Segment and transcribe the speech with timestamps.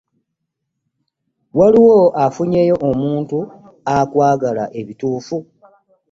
[1.57, 1.79] Wali
[2.23, 3.37] ofunyeeyo omuntu
[3.97, 5.37] akwagala ebituufu?